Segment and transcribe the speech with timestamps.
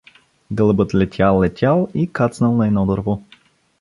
[0.51, 3.21] Гълъбът летял, летял и кацнал на едно дърво.